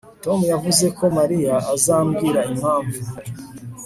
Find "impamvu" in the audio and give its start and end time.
2.53-2.99